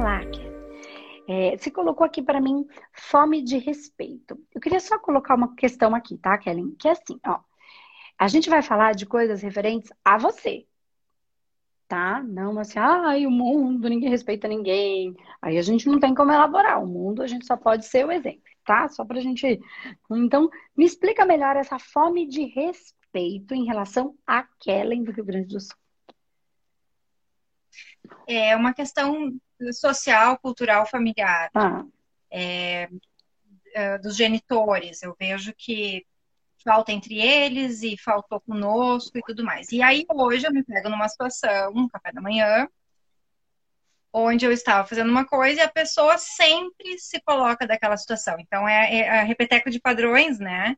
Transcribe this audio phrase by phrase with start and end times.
[0.00, 0.50] Kelly.
[1.28, 4.38] É, você colocou aqui para mim fome de respeito.
[4.52, 6.74] Eu queria só colocar uma questão aqui, tá, Kelly?
[6.76, 7.40] Que é assim, ó.
[8.18, 10.66] A gente vai falar de coisas referentes a você,
[11.86, 12.22] tá?
[12.22, 15.14] Não assim, ai, o mundo, ninguém respeita ninguém.
[15.40, 16.82] Aí a gente não tem como elaborar.
[16.82, 18.88] O mundo, a gente só pode ser o exemplo, tá?
[18.88, 19.60] Só pra gente.
[20.10, 25.48] Então, me explica melhor essa fome de respeito em relação à Kellen do Rio Grande
[25.48, 25.76] do Sul.
[28.26, 29.32] É uma questão
[29.72, 31.50] social, cultural, familiar.
[31.54, 31.84] Ah.
[32.30, 32.88] É,
[33.74, 35.02] é, dos genitores.
[35.02, 36.06] Eu vejo que
[36.64, 39.70] falta entre eles e faltou conosco e tudo mais.
[39.72, 42.68] E aí hoje eu me pego numa situação, um café da manhã,
[44.12, 48.36] onde eu estava fazendo uma coisa e a pessoa sempre se coloca daquela situação.
[48.38, 50.76] Então é, é a repeteco de padrões, né?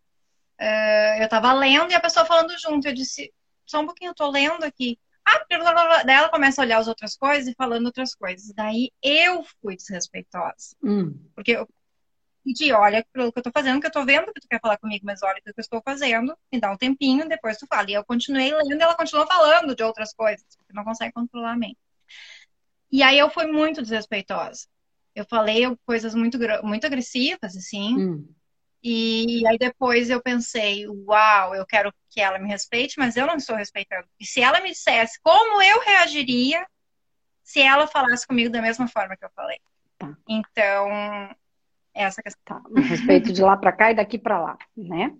[0.60, 2.87] Uh, eu estava lendo e a pessoa falando junto.
[2.87, 3.32] Eu disse,
[3.66, 4.98] só um pouquinho, eu tô lendo aqui.
[5.24, 6.02] Ah, blá, blá, blá.
[6.02, 8.52] daí ela começa a olhar as outras coisas e falando outras coisas.
[8.54, 10.76] Daí eu fui desrespeitosa.
[10.82, 11.14] Hum.
[11.34, 11.68] Porque eu
[12.45, 14.76] pedi, olha pelo que eu tô fazendo, que eu tô vendo que tu quer falar
[14.79, 17.90] comigo, mas olha o que eu estou fazendo, me dá um tempinho, depois tu fala.
[17.90, 21.52] E eu continuei lendo e ela continuou falando de outras coisas, porque não consegue controlar
[21.52, 21.79] a mente.
[22.90, 24.66] E aí eu fui muito desrespeitosa.
[25.14, 27.96] Eu falei coisas muito, muito agressivas, assim.
[27.96, 28.29] Hum.
[28.83, 33.37] E aí depois eu pensei, uau, eu quero que ela me respeite, mas eu não
[33.37, 34.07] estou respeitando.
[34.19, 36.66] E se ela me dissesse como eu reagiria
[37.45, 39.59] se ela falasse comigo da mesma forma que eu falei?
[39.99, 40.16] Tá.
[40.29, 40.88] Então,
[41.95, 42.63] essa questão.
[42.63, 45.15] Tá, respeito de lá para cá e daqui para lá, né?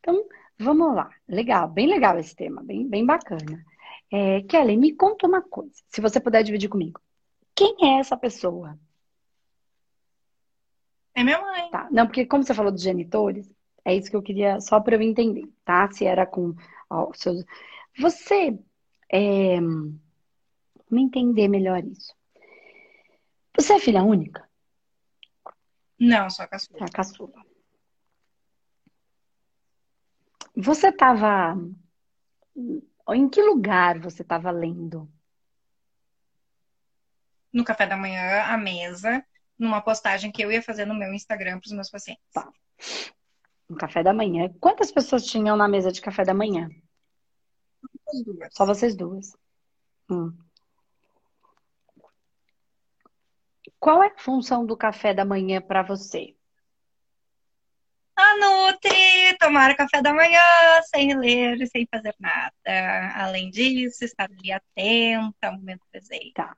[0.00, 0.24] Então,
[0.58, 1.10] vamos lá.
[1.28, 3.64] Legal, bem legal esse tema, bem, bem bacana.
[4.10, 7.00] É, Kelly, me conta uma coisa, se você puder dividir comigo.
[7.54, 8.78] Quem é essa pessoa?
[11.18, 11.68] É minha mãe.
[11.68, 13.52] Tá, não, porque como você falou dos genitores,
[13.84, 15.90] é isso que eu queria, só para eu entender, tá?
[15.90, 16.54] Se era com
[16.88, 17.44] ó, seus...
[17.98, 18.56] Você,
[19.10, 19.60] é...
[19.60, 22.14] me entender melhor isso.
[23.56, 24.48] Você é filha única?
[25.98, 26.84] Não, só a caçula.
[26.84, 27.46] A caçula.
[30.54, 31.56] Você estava.
[33.08, 35.10] Em que lugar você estava lendo?
[37.52, 39.24] No café da manhã, à mesa,
[39.58, 42.24] numa postagem que eu ia fazer no meu Instagram para os meus pacientes.
[42.32, 42.50] Tá.
[43.68, 44.52] No café da manhã.
[44.60, 46.68] Quantas pessoas tinham na mesa de café da manhã?
[48.24, 48.54] Duas.
[48.54, 49.36] Só vocês duas.
[50.10, 50.32] Hum.
[53.78, 56.34] Qual é a função do café da manhã para você?
[58.16, 60.40] A Nutri, tomar café da manhã
[60.90, 62.52] sem ler, sem fazer nada.
[63.14, 66.32] Além disso, estar ali atenta ao momento presente.
[66.32, 66.56] Tá,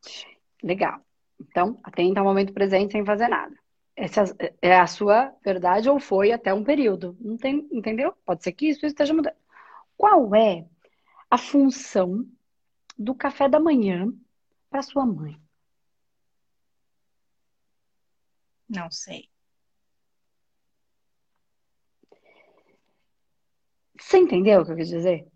[0.62, 1.04] legal.
[1.40, 3.56] Então, atenta ao momento presente sem fazer nada.
[3.96, 4.24] Essa
[4.62, 7.16] é a sua verdade ou foi até um período.
[7.20, 8.12] Não tem, entendeu?
[8.24, 9.34] Pode ser que isso esteja mudando.
[9.96, 10.66] Qual é
[11.30, 12.26] a função
[12.98, 14.12] do café da manhã
[14.70, 15.40] para sua mãe?
[18.68, 19.28] Não sei.
[23.98, 25.26] Você entendeu o que eu quis dizer?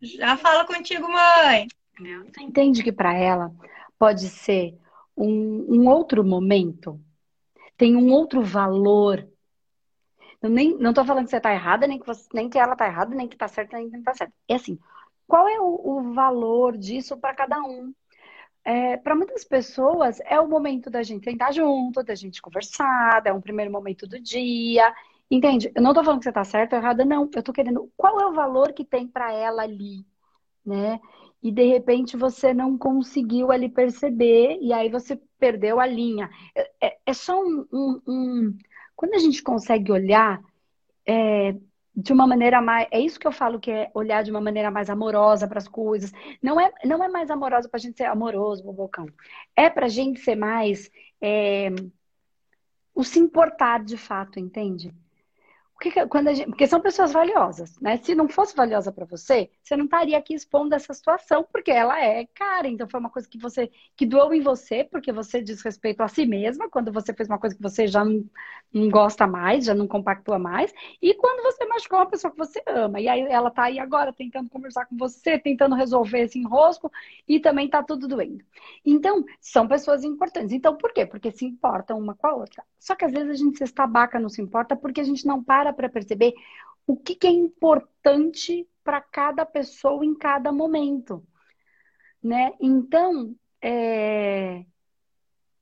[0.00, 1.66] Já fala contigo, mãe.
[1.98, 3.52] Você entende que para ela
[3.98, 4.78] pode ser
[5.16, 7.00] um, um, outro momento?
[7.76, 9.26] Tem um outro valor.
[10.40, 12.72] Eu nem, não estou falando que você está errada, nem que, você, nem que ela
[12.72, 14.34] está errada, nem que está certa, nem que não está certa.
[14.48, 14.78] É assim,
[15.26, 17.92] qual é o, o valor disso para cada um?
[18.68, 23.32] é, para muitas pessoas é o momento da gente sentar junto, da gente conversar, é
[23.32, 24.94] um primeiro momento do dia.
[25.30, 25.72] Entende?
[25.74, 27.30] Eu não tô falando que você tá certo ou errada, não.
[27.34, 30.04] Eu tô querendo qual é o valor que tem para ela ali,
[30.64, 31.00] né?
[31.42, 36.28] E de repente você não conseguiu ali perceber, e aí você perdeu a linha.
[36.54, 38.58] É, é, é só um, um, um,
[38.96, 40.42] Quando a gente consegue olhar,
[41.06, 41.54] é,
[41.98, 42.86] de uma maneira mais.
[42.92, 45.66] É isso que eu falo que é olhar de uma maneira mais amorosa para as
[45.66, 46.12] coisas.
[46.40, 49.06] Não é, não é mais amorosa para a gente ser amoroso, bobocão.
[49.56, 50.88] É para a gente ser mais.
[51.20, 51.70] É,
[52.94, 54.94] o se importar de fato, entende?
[55.78, 57.96] Que, quando gente, porque são pessoas valiosas, né?
[57.98, 62.02] Se não fosse valiosa para você, você não estaria aqui expondo essa situação, porque ela
[62.02, 62.66] é cara.
[62.68, 66.08] Então foi uma coisa que você que doeu em você, porque você diz respeito a
[66.08, 68.24] si mesma, quando você fez uma coisa que você já não,
[68.72, 72.62] não gosta mais, já não compactua mais, e quando você machucou uma pessoa que você
[72.66, 73.00] ama.
[73.00, 76.90] E aí ela tá aí agora tentando conversar com você, tentando resolver esse enrosco,
[77.26, 78.44] e também tá tudo doendo.
[78.84, 80.52] Então, são pessoas importantes.
[80.52, 81.06] Então, por quê?
[81.06, 82.64] Porque se importam uma com a outra.
[82.78, 85.42] Só que às vezes a gente se estabaca, não se importa, porque a gente não
[85.42, 86.34] para para para perceber
[86.86, 91.22] o que, que é importante para cada pessoa em cada momento,
[92.22, 92.52] né?
[92.60, 94.64] Então, é...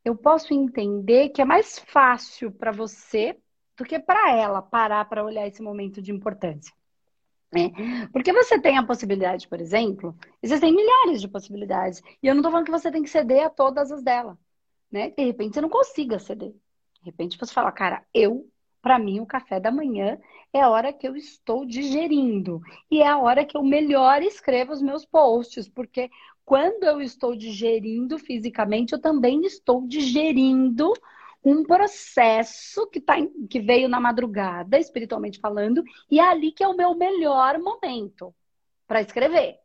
[0.05, 3.37] eu posso entender que é mais fácil para você
[3.77, 6.73] do que para ela parar para olhar esse momento de importância.
[7.55, 8.07] É.
[8.13, 12.03] Porque você tem a possibilidade, por exemplo, existem milhares de possibilidades.
[12.23, 14.39] E eu não estou falando que você tem que ceder a todas as dela.
[14.91, 15.11] Né?
[15.11, 16.51] De repente você não consiga ceder.
[16.51, 18.49] De repente você fala, cara, eu,
[18.87, 20.17] para mim, o café da manhã
[20.53, 22.63] é a hora que eu estou digerindo.
[22.89, 25.69] E é a hora que eu melhor escrevo os meus posts.
[25.69, 26.09] Porque
[26.45, 30.93] quando eu estou digerindo fisicamente, eu também estou digerindo
[31.45, 33.17] um processo que, tá,
[33.51, 38.33] que veio na madrugada, espiritualmente falando, e é ali que é o meu melhor momento
[38.87, 39.59] para escrever.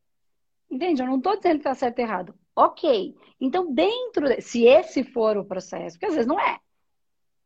[0.67, 1.03] Entende?
[1.03, 2.35] Eu não estou dizendo que está certo ou errado.
[2.55, 3.15] Ok.
[3.39, 6.59] Então, dentro, de, se esse for o processo, porque às vezes não é.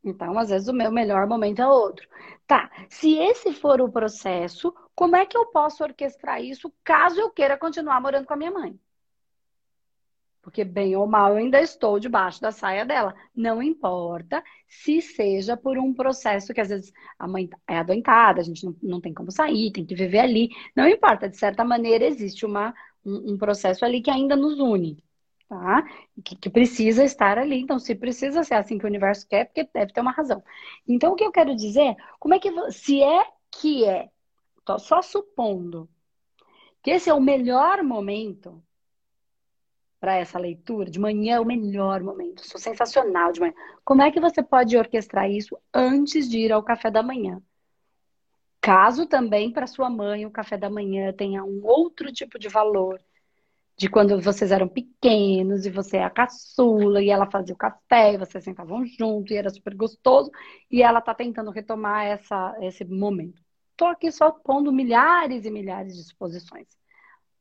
[0.05, 2.07] Então, às vezes o meu melhor momento é outro.
[2.45, 2.69] Tá.
[2.87, 7.57] Se esse for o processo, como é que eu posso orquestrar isso caso eu queira
[7.57, 8.79] continuar morando com a minha mãe?
[10.43, 13.15] Porque, bem ou mal, eu ainda estou debaixo da saia dela.
[13.35, 18.43] Não importa se seja por um processo que às vezes a mãe é adoentada, a
[18.43, 20.49] gente não, não tem como sair, tem que viver ali.
[20.75, 25.03] Não importa, de certa maneira, existe uma, um, um processo ali que ainda nos une.
[25.47, 25.83] Tá?
[26.23, 27.59] Que, que, precisa estar ali.
[27.59, 30.43] Então, se precisa ser assim que o universo quer, porque deve ter uma razão.
[30.87, 34.09] Então, o que eu quero dizer, como é que se é que é,
[34.63, 35.87] tô só supondo
[36.81, 38.63] que esse é o melhor momento
[39.99, 40.89] para essa leitura?
[40.89, 42.45] De manhã é o melhor momento.
[42.47, 43.53] Sou sensacional de manhã.
[43.83, 47.41] Como é que você pode orquestrar isso antes de ir ao café da manhã?
[48.61, 52.99] Caso também para sua mãe o café da manhã tenha um outro tipo de valor,
[53.77, 58.13] de quando vocês eram pequenos e você é a caçula e ela fazia o café
[58.13, 60.31] e vocês sentavam junto e era super gostoso
[60.71, 63.41] e ela está tentando retomar essa, esse momento.
[63.71, 66.67] Estou aqui só pondo milhares e milhares de suposições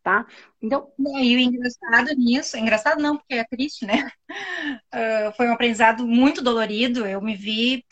[0.04, 0.26] tá?
[0.62, 0.92] Então.
[0.98, 4.08] E o engraçado nisso, engraçado não, porque é triste, né?
[4.94, 7.06] Uh, foi um aprendizado muito dolorido.
[7.06, 7.84] Eu me vi.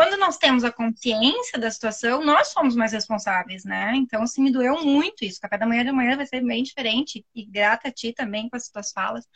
[0.00, 3.92] Quando nós temos a consciência da situação, nós somos mais responsáveis, né?
[3.96, 5.38] Então, assim, me doeu muito isso.
[5.38, 7.22] Café da manhã de manhã vai ser bem diferente.
[7.34, 9.28] E grata a ti também com as tuas falas.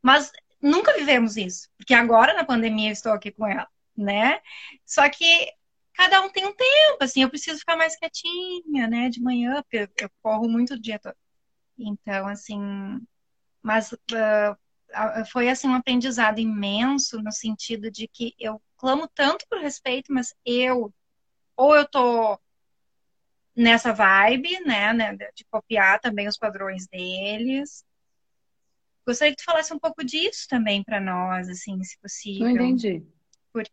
[0.00, 1.68] Mas nunca vivemos isso.
[1.76, 4.40] Porque agora, na pandemia, eu estou aqui com ela, né?
[4.86, 5.52] Só que
[5.92, 9.76] cada um tem um tempo, assim, eu preciso ficar mais quietinha, né, de manhã, porque
[9.76, 11.14] eu, eu corro muito o dia todo.
[11.78, 12.58] Então, assim,
[13.62, 14.56] mas uh,
[15.30, 20.34] foi assim um aprendizado imenso no sentido de que eu clamo tanto por respeito, mas
[20.44, 20.92] eu
[21.56, 22.38] ou eu tô
[23.54, 27.84] nessa vibe, né, né de copiar também os padrões deles.
[29.06, 32.46] Gostaria que tu falasse um pouco disso também para nós, assim, se possível.
[32.46, 33.04] Não entendi.
[33.52, 33.72] Porque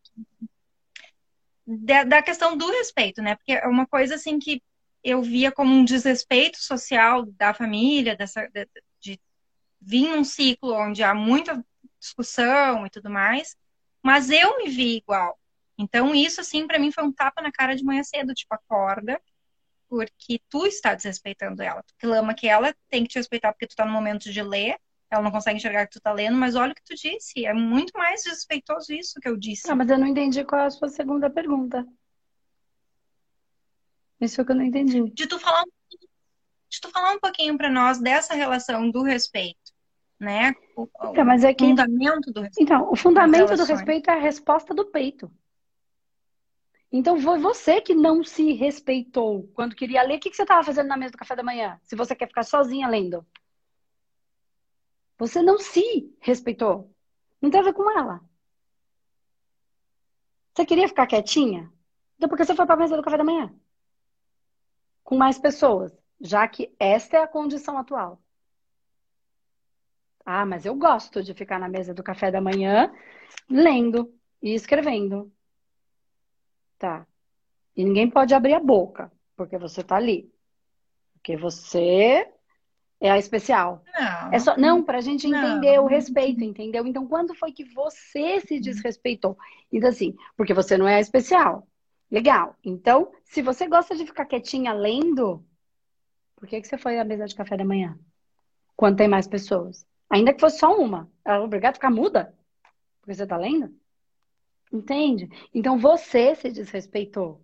[1.67, 3.35] da, da questão do respeito, né?
[3.35, 4.63] Porque é uma coisa assim que
[5.03, 8.47] eu via como um desrespeito social da família, dessa,
[9.87, 11.65] vir num ciclo onde há muita
[11.97, 13.55] discussão e tudo mais,
[14.03, 15.39] mas eu me vi igual.
[15.77, 19.21] Então, isso, assim, para mim foi um tapa na cara de manhã cedo, tipo, acorda,
[19.87, 21.81] porque tu está desrespeitando ela.
[21.83, 24.77] Tu clama que ela tem que te respeitar porque tu tá no momento de ler,
[25.09, 27.45] ela não consegue enxergar que tu tá lendo, mas olha o que tu disse.
[27.45, 29.71] É muito mais desrespeitoso isso que eu disse.
[29.71, 31.85] Ah, mas eu não entendi qual é a sua segunda pergunta.
[34.19, 35.09] Isso é o que eu não entendi.
[35.11, 35.63] De tu falar,
[36.69, 39.66] de tu falar um pouquinho para nós dessa relação do respeito,
[40.19, 40.53] né?
[40.75, 41.65] O, então, mas é que...
[41.65, 42.61] fundamento do respeito.
[42.63, 45.31] Então, o fundamento do respeito é a resposta do peito.
[46.91, 50.17] Então foi você que não se respeitou quando queria ler.
[50.17, 51.77] O que você estava fazendo na mesa do café da manhã?
[51.83, 53.25] Se você quer ficar sozinha lendo.
[55.17, 56.89] Você não se respeitou.
[57.41, 58.21] Não tem a ver com ela.
[60.55, 61.69] Você queria ficar quietinha?
[62.15, 63.53] Então por que você foi para a mesa do café da manhã?
[65.07, 68.21] com mais pessoas, já que esta é a condição atual.
[70.29, 72.91] Ah, mas eu gosto de ficar na mesa do café da manhã
[73.49, 75.31] lendo e escrevendo.
[76.77, 77.07] Tá.
[77.73, 80.29] E ninguém pode abrir a boca, porque você tá ali.
[81.13, 82.29] Porque você
[82.99, 83.81] é a especial.
[83.97, 85.85] Não, é só, não para a gente entender não.
[85.85, 86.85] o respeito, entendeu?
[86.85, 89.37] Então, quando foi que você se desrespeitou?
[89.71, 91.65] Então, assim, porque você não é a especial.
[92.11, 92.53] Legal.
[92.65, 95.41] Então, se você gosta de ficar quietinha lendo,
[96.35, 97.97] por que, que você foi à mesa de café da manhã?
[98.75, 99.87] Quando tem mais pessoas?
[100.09, 101.11] Ainda que fosse só uma.
[101.23, 102.35] Ela é obrigada a ficar muda?
[103.01, 103.73] Porque você tá lendo?
[104.71, 105.29] Entende?
[105.53, 107.43] Então você se desrespeitou.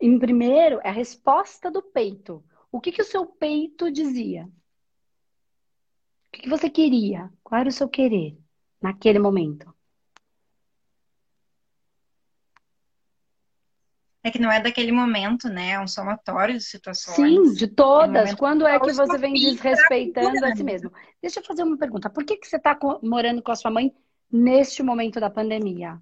[0.00, 2.44] Em primeiro, é a resposta do peito.
[2.70, 4.44] O que, que o seu peito dizia?
[4.44, 7.32] O que, que você queria?
[7.42, 8.36] Qual era o seu querer
[8.80, 9.75] naquele momento?
[14.26, 15.74] É que não é daquele momento, né?
[15.74, 17.14] É um somatório de situações.
[17.14, 18.32] Sim, de todas.
[18.32, 20.90] É Quando é que você vem desrespeitando a si mesmo?
[21.22, 22.10] Deixa eu fazer uma pergunta.
[22.10, 23.94] Por que, que você está morando com a sua mãe
[24.28, 26.00] neste momento da pandemia?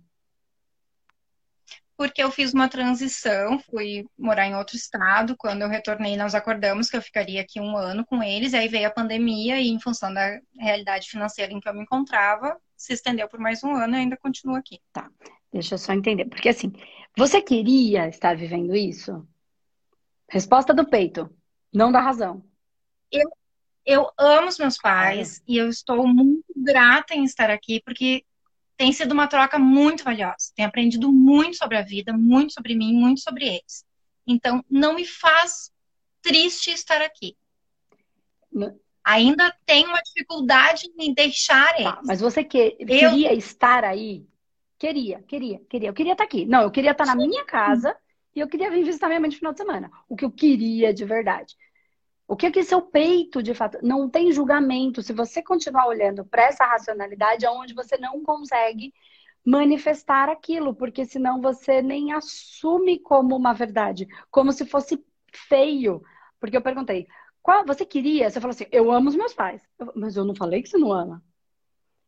[1.97, 5.37] porque eu fiz uma transição, fui morar em outro estado.
[5.39, 8.67] Quando eu retornei, nós acordamos que eu ficaria aqui um ano com eles, e aí
[8.67, 12.93] veio a pandemia, e em função da realidade financeira em que eu me encontrava, se
[12.93, 14.81] estendeu por mais um ano e ainda continuo aqui.
[14.93, 15.09] Tá,
[15.53, 16.25] deixa eu só entender.
[16.25, 16.73] Porque assim,
[17.17, 19.27] você queria estar vivendo isso?
[20.29, 21.31] Resposta do peito,
[21.73, 22.45] não da razão.
[23.11, 23.31] Eu,
[23.85, 25.43] eu amo os meus pais é.
[25.47, 28.25] e eu estou muito grata em estar aqui, porque
[28.77, 30.53] tem sido uma troca muito valiosa.
[30.57, 33.85] Tenho aprendido muito sobre a vida, muito sobre mim, muito sobre eles.
[34.27, 35.71] Então, não me faz
[36.23, 37.37] triste estar aqui.
[39.05, 41.93] Ainda tenho uma dificuldade em deixar tá, eles.
[41.93, 42.87] Tá, mas você que, eu...
[42.87, 44.27] queria estar aí?
[44.85, 45.89] Queria, queria, queria.
[45.89, 46.45] Eu queria estar aqui.
[46.45, 47.97] Não, eu queria estar na minha casa
[48.37, 49.91] e eu queria vir visitar minha mãe no final de semana.
[50.07, 51.57] O que eu queria de verdade.
[52.29, 55.01] O que é que seu peito, de fato, não tem julgamento.
[55.01, 58.93] Se você continuar olhando para essa racionalidade, é onde você não consegue
[59.43, 65.03] manifestar aquilo, porque senão você nem assume como uma verdade, como se fosse
[65.49, 66.03] feio.
[66.39, 67.07] Porque eu perguntei,
[67.41, 68.29] qual você queria?
[68.29, 69.67] Você falou assim, eu amo os meus pais.
[69.79, 71.25] Eu, mas eu não falei que você não ama.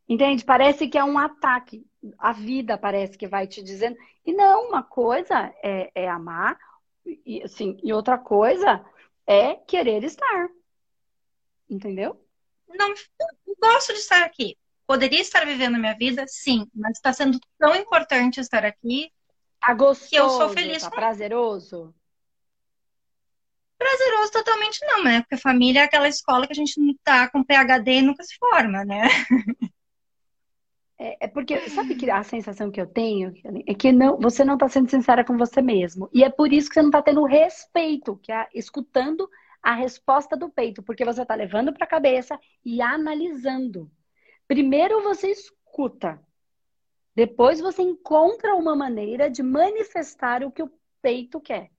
[0.07, 0.45] Entende?
[0.45, 1.85] Parece que é um ataque.
[2.17, 3.97] A vida parece que vai te dizendo.
[4.25, 6.57] E não, uma coisa é, é amar,
[7.25, 8.83] e, assim, e outra coisa
[9.25, 10.49] é querer estar.
[11.69, 12.21] Entendeu?
[12.67, 14.57] Não, eu gosto de estar aqui.
[14.85, 19.11] Poderia estar vivendo a minha vida, sim, mas está sendo tão importante estar aqui.
[19.59, 20.83] Tá gostoso, que eu sou feliz.
[20.83, 20.95] Tá com...
[20.95, 21.93] prazeroso?
[23.77, 25.21] Prazeroso totalmente não, né?
[25.21, 28.35] Porque família é aquela escola que a gente não tá com PHD e nunca se
[28.37, 29.03] forma, né?
[30.99, 33.31] É, é, porque, sabe que a sensação que eu tenho
[33.67, 36.09] é que não, você não está sendo sincera com você mesmo.
[36.11, 39.29] E é por isso que você não está tendo respeito, que é escutando
[39.61, 43.91] a resposta do peito, porque você está levando para a cabeça e analisando.
[44.47, 46.19] Primeiro você escuta,
[47.15, 51.69] depois você encontra uma maneira de manifestar o que o peito quer.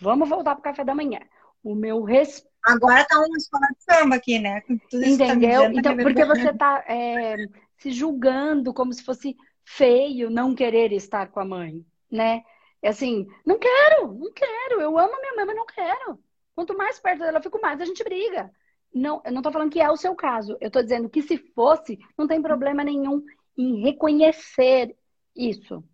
[0.00, 1.20] Vamos voltar para o café da manhã.
[1.62, 2.48] O meu respeito.
[2.64, 4.60] Agora tá uma escola de samba aqui, né?
[4.60, 5.62] Tá Entendeu?
[5.62, 6.84] Tá então, porque você tá.
[6.86, 7.36] É
[7.78, 12.42] se julgando como se fosse feio não querer estar com a mãe, né?
[12.82, 16.18] É assim, não quero, não quero, eu amo minha mãe, mas não quero.
[16.54, 18.50] Quanto mais perto dela eu fico, mais a gente briga.
[18.92, 20.56] Não, eu não tô falando que é o seu caso.
[20.60, 23.22] Eu tô dizendo que se fosse, não tem problema nenhum
[23.56, 24.96] em reconhecer
[25.36, 25.84] isso.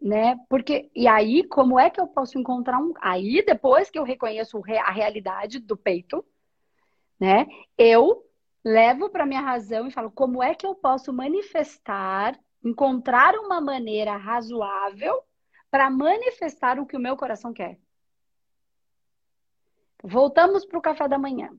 [0.00, 0.36] Né?
[0.48, 4.60] Porque e aí, como é que eu posso encontrar um aí depois que eu reconheço
[4.84, 6.24] a realidade do peito,
[7.20, 7.46] né?
[7.78, 8.24] Eu
[8.64, 14.16] levo para minha razão e falo como é que eu posso manifestar, encontrar uma maneira
[14.16, 15.22] razoável
[15.70, 17.78] para manifestar o que o meu coração quer.
[20.02, 21.50] Voltamos para o café da manhã.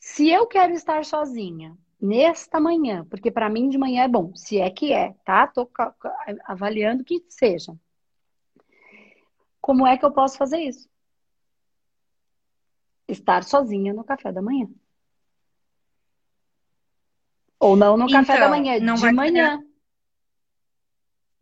[0.00, 4.58] Se eu quero estar sozinha nesta manhã, porque para mim de manhã é bom, se
[4.58, 5.46] é que é, tá?
[5.46, 5.68] Tô
[6.44, 7.76] avaliando que seja.
[9.60, 10.88] Como é que eu posso fazer isso?
[13.06, 14.68] Estar sozinha no café da manhã.
[17.60, 19.60] Ou não no café então, da manhã, não de manhã.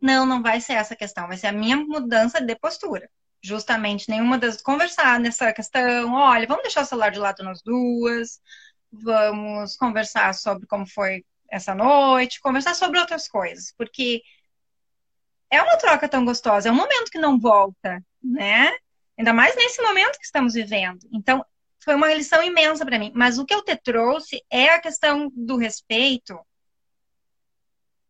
[0.01, 1.27] Não, não vai ser essa questão.
[1.27, 3.09] Vai ser a minha mudança de postura.
[3.41, 4.61] Justamente nenhuma das.
[4.61, 6.13] Conversar nessa questão.
[6.13, 8.39] Olha, vamos deixar o celular de lado nós duas.
[8.91, 12.41] Vamos conversar sobre como foi essa noite.
[12.41, 13.73] Conversar sobre outras coisas.
[13.77, 14.21] Porque
[15.49, 16.69] é uma troca tão gostosa.
[16.69, 18.71] É um momento que não volta, né?
[19.17, 21.07] Ainda mais nesse momento que estamos vivendo.
[21.11, 21.43] Então,
[21.87, 23.13] foi uma lição imensa para mim.
[23.15, 26.37] Mas o que eu te trouxe é a questão do respeito,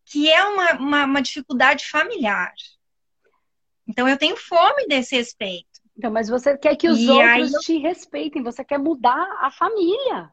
[0.04, 2.52] que é uma, uma, uma dificuldade familiar.
[3.86, 5.68] Então eu tenho fome desse respeito.
[5.96, 7.60] Então, mas você quer que os e outros eu...
[7.60, 10.28] te respeitem, você quer mudar a família.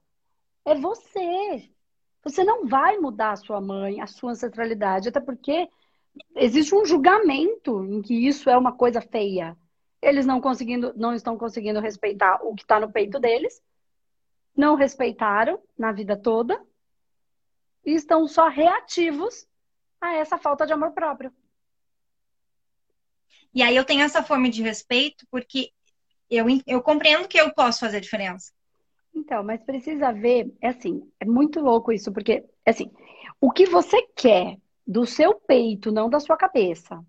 [0.65, 1.69] É você.
[2.23, 5.69] Você não vai mudar a sua mãe, a sua ancestralidade, até porque
[6.35, 9.55] existe um julgamento em que isso é uma coisa feia.
[10.01, 13.61] Eles não conseguindo, não estão conseguindo respeitar o que está no peito deles,
[14.55, 16.61] não respeitaram na vida toda
[17.85, 19.47] e estão só reativos
[19.99, 21.33] a essa falta de amor próprio.
[23.53, 25.71] E aí eu tenho essa fome de respeito porque
[26.29, 28.51] eu, eu compreendo que eu posso fazer diferença.
[29.13, 32.91] Então, mas precisa ver, é assim, é muito louco isso, porque, assim,
[33.39, 37.01] o que você quer do seu peito, não da sua cabeça,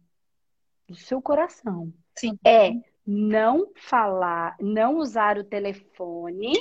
[0.89, 2.39] do seu coração, Sim.
[2.45, 2.73] É
[3.07, 6.53] não falar, não usar o telefone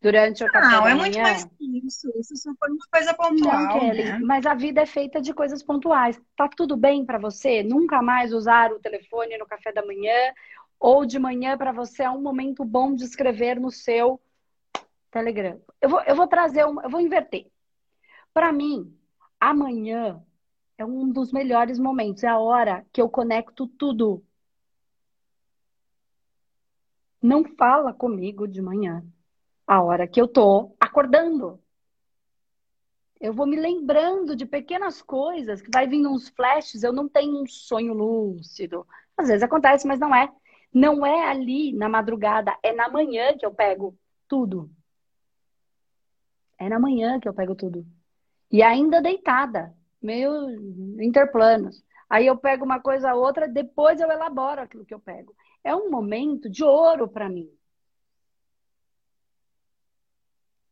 [0.00, 0.94] durante o café não, da manhã.
[0.94, 2.12] Não, é muito mais que isso.
[2.18, 3.60] Isso só foi uma coisa pontual.
[3.60, 4.18] Não, Kelly, né?
[4.22, 6.20] mas a vida é feita de coisas pontuais.
[6.36, 7.62] Tá tudo bem para você?
[7.62, 10.32] Nunca mais usar o telefone no café da manhã
[10.78, 14.18] ou de manhã para você é um momento bom de escrever no seu
[15.10, 15.60] Telegram.
[15.80, 17.46] Eu vou, eu vou trazer um, eu vou inverter.
[18.32, 18.96] Para mim,
[19.38, 20.22] amanhã
[20.78, 22.24] é um dos melhores momentos.
[22.24, 24.24] É a hora que eu conecto tudo.
[27.22, 29.04] Não fala comigo de manhã.
[29.66, 31.60] A hora que eu tô acordando.
[33.20, 37.42] Eu vou me lembrando de pequenas coisas, que vai vindo uns flashes, eu não tenho
[37.42, 38.86] um sonho lúcido.
[39.16, 40.32] Às vezes acontece, mas não é.
[40.72, 43.94] Não é ali na madrugada, é na manhã que eu pego
[44.26, 44.70] tudo.
[46.58, 47.84] É na manhã que eu pego tudo.
[48.50, 50.50] E ainda deitada, meio
[51.02, 51.84] interplanos.
[52.08, 55.34] Aí eu pego uma coisa ou outra, depois eu elaboro aquilo que eu pego.
[55.64, 57.50] É um momento de ouro para mim.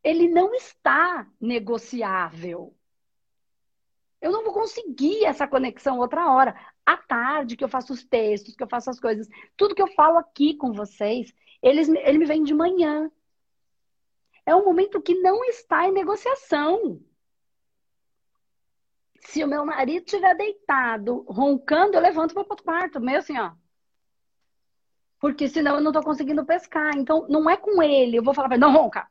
[0.03, 2.75] ele não está negociável.
[4.21, 6.55] Eu não vou conseguir essa conexão outra hora.
[6.85, 9.93] À tarde, que eu faço os textos, que eu faço as coisas, tudo que eu
[9.93, 11.31] falo aqui com vocês,
[11.61, 13.09] eles, ele me vem de manhã.
[14.45, 16.99] É um momento que não está em negociação.
[19.21, 23.53] Se o meu marido estiver deitado, roncando, eu levanto para outro quarto, meio assim, ó.
[25.19, 26.97] Porque senão eu não estou conseguindo pescar.
[26.97, 28.17] Então, não é com ele.
[28.17, 29.07] Eu vou falar para ele, não ronca.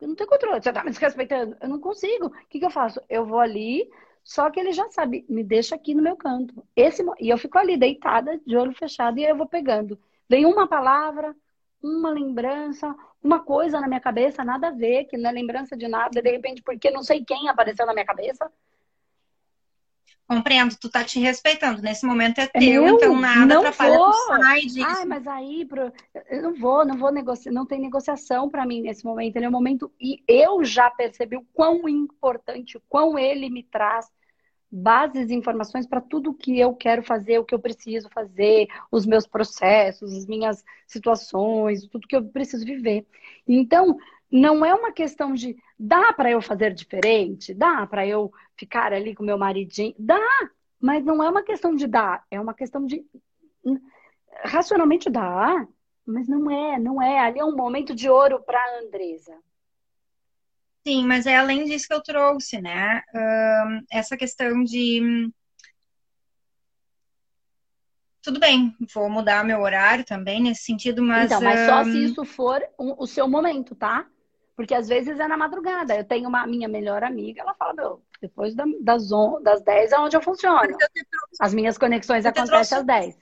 [0.00, 0.62] Eu não tenho controle.
[0.62, 1.56] Você tá me desrespeitando?
[1.60, 2.26] Eu não consigo.
[2.26, 3.00] O que, que eu faço?
[3.08, 3.88] Eu vou ali,
[4.26, 6.66] só que ele já sabe, me deixa aqui no meu canto.
[6.74, 9.98] Esse, e eu fico ali deitada, de olho fechado, e eu vou pegando.
[10.28, 11.34] Vem uma palavra,
[11.80, 12.92] uma lembrança,
[13.22, 16.28] uma coisa na minha cabeça, nada a ver, que não é lembrança de nada, de
[16.30, 18.50] repente, porque não sei quem apareceu na minha cabeça.
[20.28, 21.80] Compreendo, tu tá te respeitando.
[21.80, 24.12] Nesse momento é, é teu, meu, então nada não atrapalha vou.
[24.12, 24.84] sai disso.
[24.84, 25.92] Ai, mas aí pro...
[26.28, 29.36] eu não vou, não vou negociar, não tem negociação para mim nesse momento.
[29.36, 33.62] Ele é um momento e eu já percebi o quão importante, o quão ele me
[33.62, 34.10] traz
[34.70, 39.06] bases e informações para tudo que eu quero fazer, o que eu preciso fazer, os
[39.06, 43.06] meus processos, as minhas situações, tudo que eu preciso viver.
[43.46, 43.96] Então,
[44.30, 49.14] não é uma questão de dá para eu fazer diferente, dá para eu ficar ali
[49.14, 50.20] com meu maridinho, dá,
[50.80, 53.04] mas não é uma questão de dar, é uma questão de
[54.44, 55.66] racionalmente dá,
[56.04, 57.18] mas não é, não é.
[57.18, 59.36] Ali é um momento de ouro para Andresa.
[60.86, 63.02] Sim, mas é além disso que eu trouxe, né?
[63.12, 65.30] Uh, essa questão de
[68.22, 71.26] tudo bem, vou mudar meu horário também nesse sentido, mas.
[71.26, 74.04] Então, mas só se isso for o seu momento, tá?
[74.56, 75.94] Porque às vezes é na madrugada.
[75.94, 79.98] Eu tenho uma minha melhor amiga, ela fala, meu, depois das, on, das 10 é
[79.98, 80.70] onde eu funciono.
[80.70, 80.78] Eu
[81.38, 83.18] As minhas conexões acontecem às 10.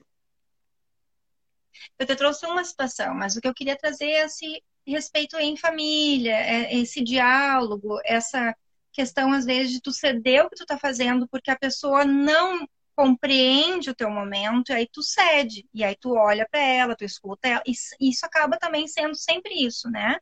[1.98, 5.56] Eu te trouxe uma situação, mas o que eu queria trazer é esse respeito em
[5.56, 8.54] família, é esse diálogo, essa
[8.92, 12.66] questão, às vezes, de tu ceder o que tu tá fazendo, porque a pessoa não
[12.94, 17.04] compreende o teu momento, e aí tu cede, e aí tu olha para ela, tu
[17.04, 17.72] escuta ela, e
[18.08, 20.16] isso acaba também sendo sempre isso, né?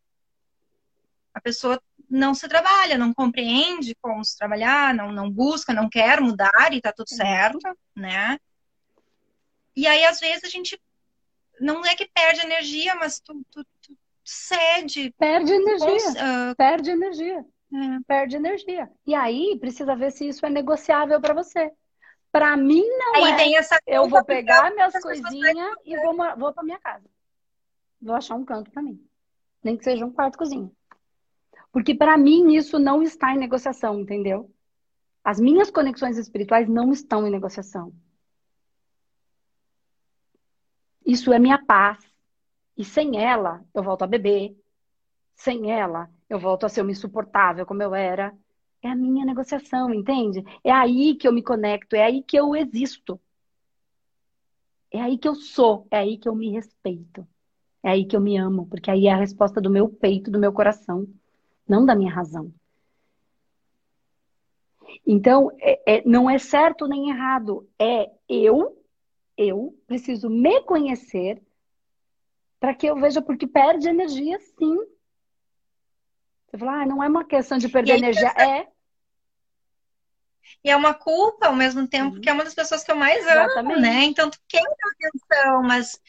[1.34, 6.20] A pessoa não se trabalha, não compreende como se trabalhar, não, não busca, não quer
[6.20, 7.60] mudar e tá tudo certo,
[7.96, 8.38] né?
[9.74, 10.78] E aí, às vezes, a gente
[11.58, 15.14] não é que perde energia, mas tu, tu, tu cede.
[15.18, 15.88] Perde energia.
[15.88, 16.56] uh...
[16.56, 17.44] Perde energia.
[17.74, 18.00] É.
[18.06, 18.90] Perde energia.
[19.06, 21.72] E aí, precisa ver se isso é negociável para você.
[22.30, 23.36] Para mim, não aí é.
[23.36, 27.04] Tem essa eu vou pegar minhas coisinhas e vou, vou para minha casa.
[28.00, 29.02] Vou achar um canto para mim.
[29.62, 30.70] Nem que seja um quarto cozinha.
[31.72, 34.54] Porque para mim isso não está em negociação, entendeu?
[35.24, 37.92] As minhas conexões espirituais não estão em negociação.
[41.04, 41.98] Isso é minha paz.
[42.76, 44.54] E sem ela, eu volto a beber.
[45.34, 48.36] Sem ela, eu volto a ser uma insuportável como eu era.
[48.82, 50.44] É a minha negociação, entende?
[50.62, 53.18] É aí que eu me conecto, é aí que eu existo.
[54.90, 57.26] É aí que eu sou, é aí que eu me respeito.
[57.82, 60.38] É aí que eu me amo, porque aí é a resposta do meu peito, do
[60.38, 61.08] meu coração
[61.68, 62.52] não da minha razão.
[65.06, 67.68] Então, é, é, não é certo nem errado.
[67.78, 68.84] É eu,
[69.36, 71.42] eu preciso me conhecer
[72.60, 74.78] para que eu veja, porque perde energia, sim.
[76.46, 78.32] Você fala, ah, não é uma questão de perder energia.
[78.36, 78.68] É.
[80.62, 83.24] E é uma culpa ao mesmo tempo, que é uma das pessoas que eu mais
[83.24, 83.72] Exatamente.
[83.72, 84.04] amo, né?
[84.04, 86.00] Então, tu quer atenção, mas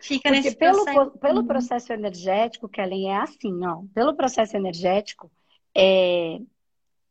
[0.00, 1.18] Fica Porque nesse pelo, processo.
[1.18, 3.82] pelo processo energético, Kellen, é assim, ó.
[3.94, 5.30] Pelo processo energético,
[5.76, 6.40] é...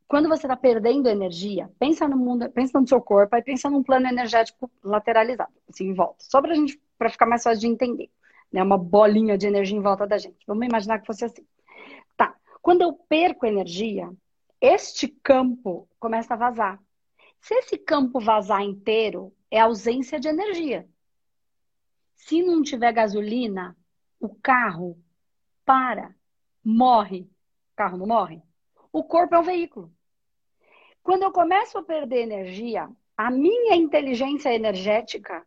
[0.08, 3.84] quando você está perdendo energia, pensa no mundo, pensa no seu corpo, aí pensa num
[3.84, 6.18] plano energético lateralizado, assim, em volta.
[6.20, 8.10] Só pra gente, para ficar mais fácil de entender.
[8.52, 8.64] Né?
[8.64, 10.38] Uma bolinha de energia em volta da gente.
[10.48, 11.46] Vamos imaginar que fosse assim.
[12.18, 12.36] Tá.
[12.62, 14.10] Quando eu perco energia,
[14.60, 16.80] este campo começa a vazar.
[17.40, 20.88] Se esse campo vazar inteiro, é ausência de energia.
[22.20, 23.76] Se não tiver gasolina,
[24.20, 25.02] o carro
[25.66, 26.14] para,
[26.64, 27.22] morre.
[27.72, 28.44] O carro não morre?
[28.92, 29.92] O corpo é um veículo.
[31.02, 35.46] Quando eu começo a perder energia, a minha inteligência energética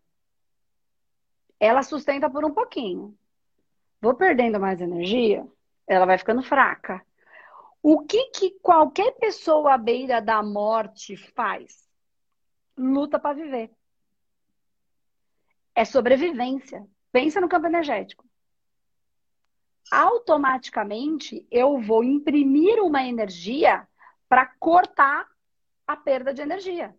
[1.60, 3.16] ela sustenta por um pouquinho.
[4.00, 5.46] Vou perdendo mais energia,
[5.86, 7.04] ela vai ficando fraca.
[7.82, 11.86] O que, que qualquer pessoa à beira da morte faz?
[12.76, 13.70] Luta para viver.
[15.74, 16.86] É sobrevivência.
[17.10, 18.24] Pensa no campo energético.
[19.90, 23.86] Automaticamente eu vou imprimir uma energia
[24.28, 25.26] para cortar
[25.86, 26.94] a perda de energia.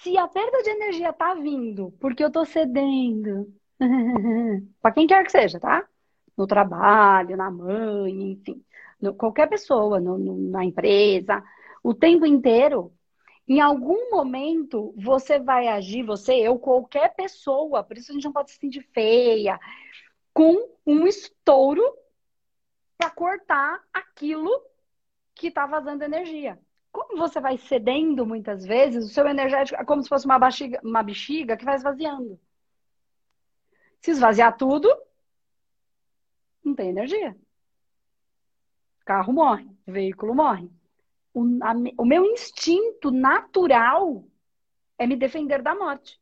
[0.00, 3.52] Se a perda de energia tá vindo porque eu tô cedendo,
[4.82, 5.86] para quem quer que seja, tá?
[6.36, 8.64] No trabalho, na mãe, enfim,
[9.00, 11.42] no, qualquer pessoa, no, no, na empresa,
[11.82, 12.92] o tempo inteiro,
[13.48, 18.32] em algum momento você vai agir, você, eu, qualquer pessoa, por isso a gente não
[18.32, 19.58] pode se sentir feia,
[20.32, 21.82] com um estouro
[22.96, 24.50] para cortar aquilo
[25.34, 26.58] que está vazando energia
[26.98, 30.38] como você vai cedendo muitas vezes, o seu energético é como se fosse uma
[30.82, 32.40] uma bexiga que vai esvaziando.
[34.00, 34.88] Se esvaziar tudo,
[36.64, 37.36] não tem energia.
[39.04, 40.70] Carro morre, veículo morre.
[41.38, 41.72] O, a,
[42.02, 44.24] o meu instinto natural
[44.98, 46.20] é me defender da morte.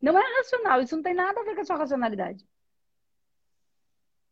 [0.00, 2.46] Não é racional, isso não tem nada a ver com a sua racionalidade.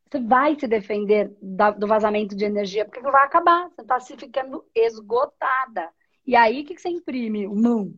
[0.08, 3.68] Você vai se defender da, do vazamento de energia, porque vai acabar.
[3.70, 5.92] Você está se ficando esgotada.
[6.24, 7.46] E aí, o que, que você imprime?
[7.48, 7.92] O não.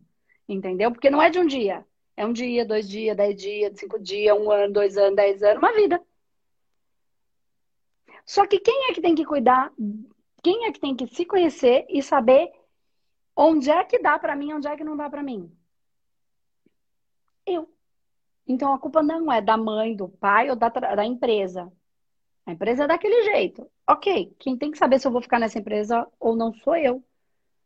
[0.49, 0.91] Entendeu?
[0.91, 1.85] Porque não é de um dia.
[2.17, 5.59] É um dia, dois dias, dez dias, cinco dias, um ano, dois anos, dez anos,
[5.59, 6.01] uma vida.
[8.25, 9.71] Só que quem é que tem que cuidar?
[10.43, 12.51] Quem é que tem que se conhecer e saber
[13.35, 15.51] onde é que dá para mim, onde é que não dá para mim?
[17.45, 17.69] Eu.
[18.47, 21.71] Então a culpa não é da mãe, do pai ou da, da empresa.
[22.45, 23.69] A empresa é daquele jeito.
[23.87, 27.03] Ok, quem tem que saber se eu vou ficar nessa empresa ou não sou eu.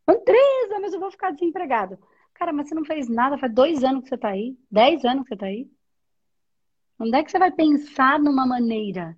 [0.07, 1.97] Andresa, mas eu vou ficar desempregado.
[2.33, 5.23] Cara, mas você não fez nada, faz dois anos que você está aí, dez anos
[5.23, 5.69] que você está aí.
[6.99, 9.17] Onde é que você vai pensar numa maneira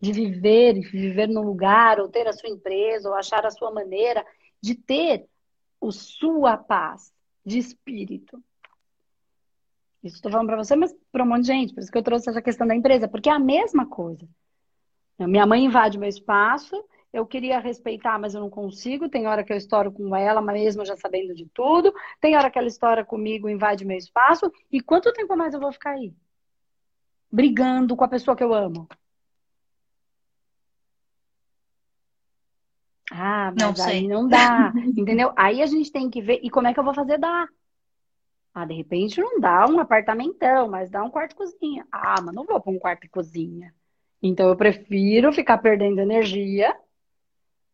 [0.00, 4.24] de viver, viver num lugar, ou ter a sua empresa, ou achar a sua maneira
[4.60, 5.26] de ter
[5.82, 7.12] a sua paz
[7.44, 8.42] de espírito?
[10.02, 11.74] Isso estou falando para você, mas para um monte de gente.
[11.74, 14.28] Por isso que eu trouxe essa questão da empresa, porque é a mesma coisa.
[15.18, 16.76] Minha mãe invade meu espaço,
[17.12, 19.08] eu queria respeitar, mas eu não consigo.
[19.08, 21.92] Tem hora que eu estouro com ela, mesmo já sabendo de tudo.
[22.20, 24.52] Tem hora que ela estoura comigo, invade meu espaço.
[24.70, 26.14] E quanto tempo mais eu vou ficar aí?
[27.32, 28.86] Brigando com a pessoa que eu amo.
[33.20, 35.32] Ah, mas não aí não dá, entendeu?
[35.36, 37.48] Aí a gente tem que ver, e como é que eu vou fazer dar?
[38.54, 41.86] Ah, de repente não dá um apartamentão, mas dá um quarto e cozinha.
[41.92, 43.74] Ah, mas não vou para um quarto e cozinha.
[44.22, 46.74] Então eu prefiro ficar perdendo energia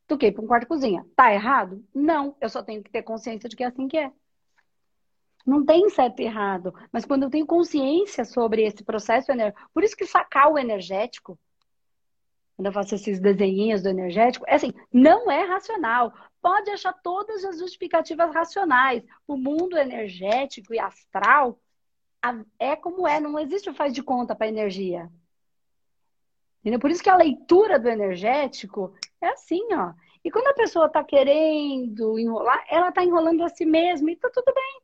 [0.09, 1.07] do que ir para um quarto cozinha.
[1.17, 1.83] Tá errado?
[1.95, 4.11] Não, eu só tenho que ter consciência de que é assim que é.
[5.47, 9.27] Não tem certo e errado, mas quando eu tenho consciência sobre esse processo
[9.75, 11.39] por isso que sacar o energético,
[12.57, 16.13] quando eu faço esses desenhinhos do energético, é assim, não é racional.
[16.41, 19.03] Pode achar todas as justificativas racionais.
[19.27, 21.59] O mundo energético e astral
[22.59, 25.11] é como é, não existe o faz de conta para energia.
[26.61, 26.81] Entendeu?
[26.81, 29.93] Por isso que a leitura do energético é assim, ó.
[30.25, 34.31] E quando a pessoa está querendo enrolar, ela está enrolando a si mesma e tá
[34.33, 34.81] tudo bem.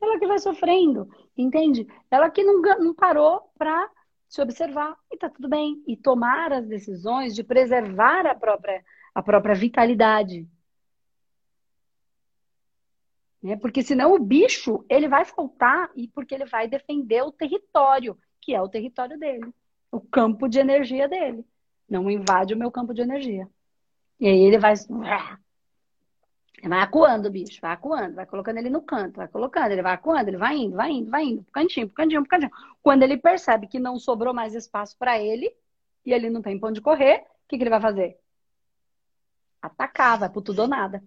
[0.00, 1.86] Ela que vai sofrendo, entende?
[2.10, 3.90] Ela que não, não parou para
[4.28, 5.82] se observar e tá tudo bem.
[5.86, 10.46] E tomar as decisões de preservar a própria, a própria vitalidade.
[13.42, 13.56] Né?
[13.56, 18.54] Porque senão o bicho, ele vai faltar e porque ele vai defender o território, que
[18.54, 19.52] é o território dele
[19.90, 21.44] o campo de energia dele.
[21.88, 23.48] Não invade o meu campo de energia.
[24.20, 24.74] E aí ele vai.
[26.62, 29.94] Vai acuando o bicho, vai acuando, vai colocando ele no canto, vai colocando, ele vai
[29.94, 32.50] acuando, ele vai indo, vai indo, vai indo, pro cantinho, pro cantinho, pro cantinho.
[32.82, 35.54] Quando ele percebe que não sobrou mais espaço para ele,
[36.04, 38.18] e ele não tem pra onde correr, o que, que ele vai fazer?
[39.62, 41.02] Atacar, vai pro tudo ou nada.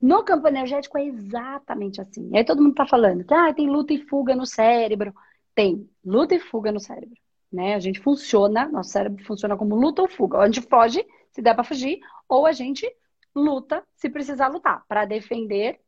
[0.00, 2.30] No campo energético é exatamente assim.
[2.36, 5.14] Aí todo mundo tá falando que ah, tem luta e fuga no cérebro.
[5.54, 7.16] Tem luta e fuga no cérebro.
[7.50, 7.74] Né?
[7.74, 10.38] A gente funciona, nosso cérebro funciona como luta ou fuga.
[10.38, 12.86] A gente foge, se der para fugir, ou a gente
[13.34, 15.80] luta se precisar lutar para defender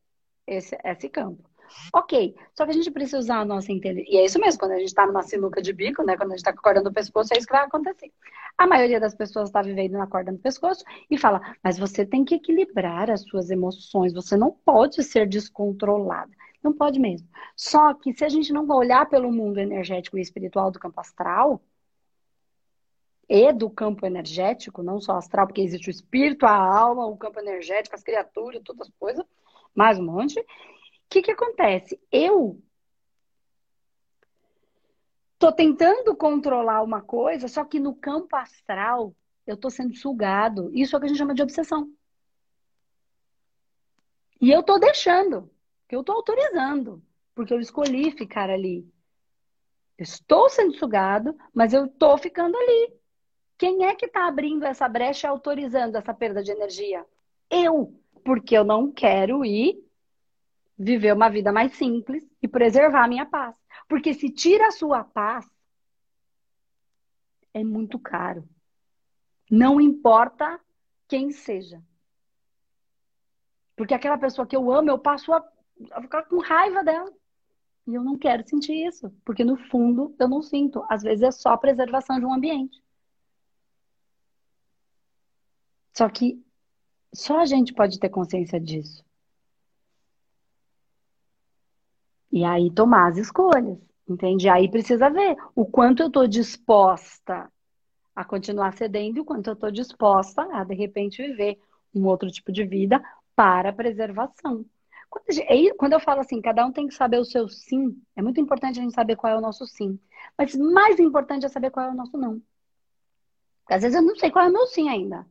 [0.46, 1.42] esse, esse campo.
[1.92, 4.14] Ok, só que a gente precisa usar a nossa inteligência.
[4.14, 6.16] E é isso mesmo, quando a gente está numa sinuca de bico, né?
[6.16, 8.12] Quando a gente está com a corda no pescoço, é isso que vai acontecer.
[8.56, 12.24] A maioria das pessoas está vivendo na corda no pescoço e fala, mas você tem
[12.24, 16.30] que equilibrar as suas emoções, você não pode ser descontrolada.
[16.62, 17.28] Não pode mesmo.
[17.54, 21.62] Só que se a gente não olhar pelo mundo energético e espiritual do campo astral,
[23.28, 27.40] e do campo energético, não só astral, porque existe o espírito, a alma, o campo
[27.40, 29.24] energético, as criaturas, todas as coisas,
[29.74, 30.38] mais um monte.
[30.38, 30.44] O
[31.08, 32.00] que, que acontece?
[32.10, 32.60] Eu
[35.38, 39.14] tô tentando controlar uma coisa, só que no campo astral
[39.46, 40.70] eu tô sendo sugado.
[40.72, 41.92] Isso é o que a gente chama de obsessão.
[44.40, 45.50] E eu tô deixando,
[45.88, 47.02] que eu tô autorizando,
[47.34, 48.88] porque eu escolhi ficar ali.
[49.98, 52.92] Estou sendo sugado, mas eu estou ficando ali.
[53.58, 57.04] Quem é que está abrindo essa brecha e autorizando essa perda de energia?
[57.50, 59.82] Eu, porque eu não quero ir
[60.78, 63.56] viver uma vida mais simples e preservar a minha paz.
[63.88, 65.46] Porque se tira a sua paz,
[67.54, 68.46] é muito caro.
[69.50, 70.60] Não importa
[71.08, 71.82] quem seja.
[73.74, 75.42] Porque aquela pessoa que eu amo, eu passo a,
[75.92, 77.12] a ficar com raiva dela.
[77.86, 80.84] E eu não quero sentir isso, porque no fundo eu não sinto.
[80.88, 82.82] Às vezes é só preservação de um ambiente.
[85.96, 86.38] Só que
[87.14, 89.02] só a gente pode ter consciência disso.
[92.30, 94.46] E aí tomar as escolhas, entende?
[94.46, 97.50] Aí precisa ver o quanto eu estou disposta
[98.14, 101.58] a continuar cedendo e o quanto eu estou disposta a, de repente, viver
[101.94, 103.02] um outro tipo de vida
[103.34, 104.66] para preservação.
[105.78, 108.78] Quando eu falo assim, cada um tem que saber o seu sim, é muito importante
[108.78, 109.98] a gente saber qual é o nosso sim.
[110.36, 112.42] Mas mais importante é saber qual é o nosso não.
[113.66, 115.26] Às vezes eu não sei qual é o meu sim ainda.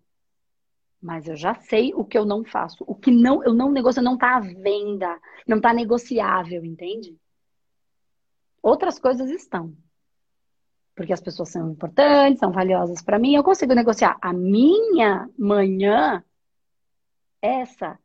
[1.06, 2.84] Mas eu já sei o que eu não faço.
[2.88, 7.16] O que não eu não negocio não está à venda, não está negociável, entende?
[8.60, 9.72] Outras coisas estão.
[10.96, 14.18] Porque as pessoas são importantes, são valiosas para mim, eu consigo negociar.
[14.20, 16.24] A minha manhã,
[17.40, 18.00] essa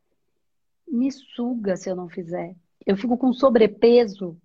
[0.87, 2.55] me suga se eu não fizer.
[2.85, 4.37] Eu fico com sobrepeso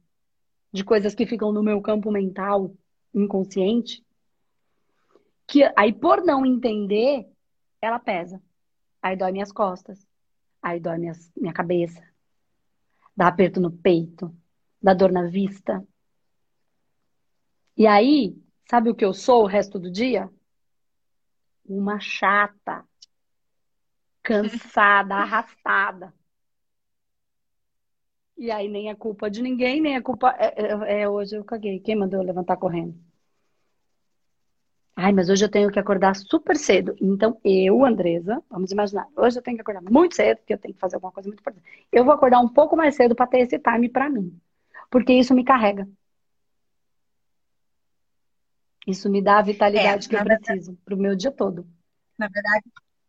[0.72, 2.74] de coisas que ficam no meu campo mental
[3.14, 4.02] inconsciente,
[5.46, 7.28] que aí por não entender,
[7.86, 8.42] ela pesa.
[9.02, 10.06] Aí dói minhas costas,
[10.62, 12.02] aí dói minhas, minha cabeça,
[13.16, 14.36] dá aperto no peito,
[14.82, 15.86] dá dor na vista.
[17.78, 18.36] E aí,
[18.70, 20.30] sabe o que eu sou o resto do dia?
[21.66, 22.86] Uma chata,
[24.24, 26.14] cansada, arrastada.
[28.38, 30.36] E aí nem é culpa de ninguém, nem é culpa.
[30.38, 31.80] É, é, é, hoje eu caguei.
[31.80, 33.00] Quem mandou eu levantar correndo?
[34.96, 36.96] Ai, mas hoje eu tenho que acordar super cedo.
[37.02, 40.74] Então, eu, Andresa, vamos imaginar, hoje eu tenho que acordar muito cedo, porque eu tenho
[40.74, 41.66] que fazer alguma coisa muito importante.
[41.92, 44.40] Eu vou acordar um pouco mais cedo para ter esse time para mim.
[44.90, 45.86] Porque isso me carrega.
[48.88, 51.68] Isso me dá a vitalidade é, que eu verdade, preciso para o meu dia todo.
[52.18, 52.64] Na verdade,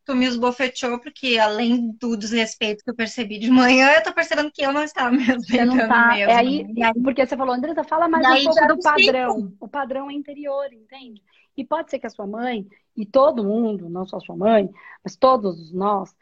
[0.04, 4.50] tu me esbofeteou, porque além do desrespeito que eu percebi de manhã, eu tô percebendo
[4.50, 6.32] que eu não estava me respeitando não tá, mesmo.
[6.32, 6.66] É aí,
[7.02, 9.52] porque você falou, Andressa, fala mais um pouco do padrão.
[9.60, 11.22] O padrão é interior, entende?
[11.56, 12.66] E pode ser que a sua mãe,
[12.96, 14.70] e todo mundo, não só a sua mãe,
[15.02, 16.14] mas todos nós,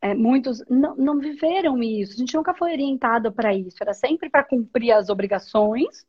[0.00, 2.14] é, muitos não, não viveram isso.
[2.14, 3.76] A gente nunca foi orientado para isso.
[3.80, 6.04] Era sempre para cumprir as obrigações,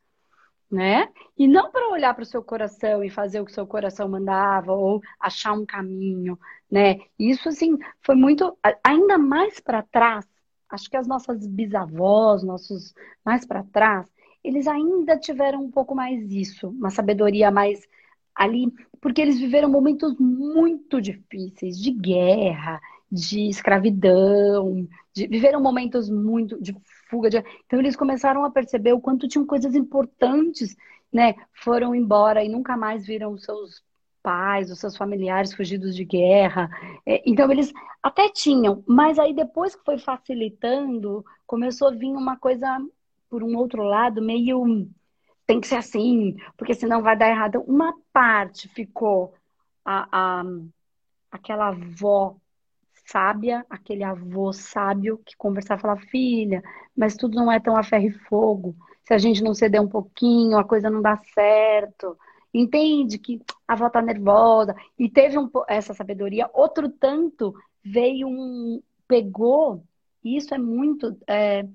[0.69, 1.08] né?
[1.38, 4.10] E não para olhar para o seu coração e fazer o que o seu coração
[4.10, 6.38] mandava ou achar um caminho,
[6.69, 7.00] né?
[7.17, 10.28] Isso assim foi muito ainda mais para trás.
[10.69, 14.08] Acho que as nossas bisavós, nossos mais para trás,
[14.43, 17.88] eles ainda tiveram um pouco mais isso, uma sabedoria mais
[18.36, 26.62] ali, porque eles viveram momentos muito difíceis de guerra, de escravidão, de, viveram momentos muito
[26.62, 26.76] de
[27.10, 27.30] fuga.
[27.30, 27.43] De...
[27.65, 30.76] Então eles começaram a perceber o quanto tinham coisas importantes,
[31.12, 31.36] né?
[31.54, 33.84] Foram embora e nunca mais viram os seus
[34.24, 36.69] pais, os seus familiares fugidos de guerra.
[37.06, 42.38] É, então eles até tinham, mas aí depois que foi facilitando, começou a vir uma
[42.38, 42.80] coisa
[43.30, 44.88] por um outro lado meio
[45.46, 47.64] tem que ser assim, porque senão vai dar errado.
[47.68, 49.34] Uma parte ficou
[49.86, 50.44] a, a
[51.32, 52.36] aquela avó
[53.06, 56.64] sábia, aquele avô sábio que conversava e falava, filha,
[56.96, 58.76] mas tudo não é tão a ferro e fogo.
[59.04, 62.18] Se a gente não ceder um pouquinho, a coisa não dá certo.
[62.54, 64.76] Entende que a avó tá nervosa.
[64.98, 66.50] E teve um, essa sabedoria.
[66.54, 67.54] Outro tanto
[67.84, 68.82] veio um.
[69.08, 69.84] Pegou,
[70.24, 71.18] e isso é muito.
[71.28, 71.68] É,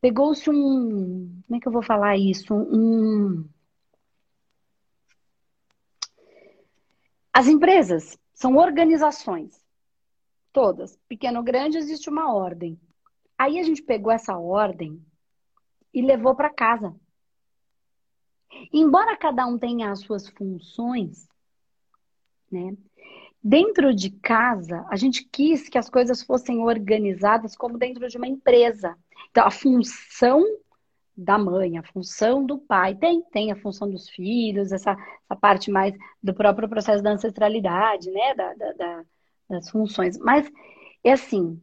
[0.00, 1.42] Pegou-se um.
[1.46, 2.54] Como é que eu vou falar isso?
[2.54, 3.48] Um.
[7.32, 9.58] As empresas são organizações
[10.52, 10.98] Todas.
[11.08, 12.76] Pequeno ou grande, existe uma ordem.
[13.38, 15.00] Aí a gente pegou essa ordem
[15.94, 16.94] e levou para casa.
[18.72, 21.28] Embora cada um tenha as suas funções,
[22.50, 22.76] né?
[23.40, 28.26] Dentro de casa, a gente quis que as coisas fossem organizadas como dentro de uma
[28.26, 28.98] empresa.
[29.30, 30.44] Então, a função
[31.18, 32.94] da mãe, a função do pai.
[32.94, 38.08] Tem, tem a função dos filhos, essa, essa parte mais do próprio processo da ancestralidade,
[38.12, 38.34] né?
[38.34, 39.04] Da, da, da,
[39.48, 40.16] das funções.
[40.18, 40.48] Mas
[41.02, 41.60] é assim,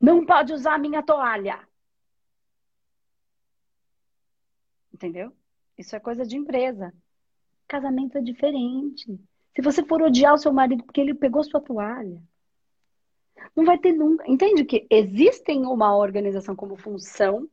[0.00, 1.60] não pode usar a minha toalha.
[4.92, 5.30] Entendeu?
[5.76, 6.94] Isso é coisa de empresa.
[7.68, 9.20] Casamento é diferente.
[9.54, 12.22] Se você for odiar o seu marido porque ele pegou sua toalha,
[13.54, 14.24] não vai ter nunca.
[14.30, 17.48] Entende que existem uma organização como função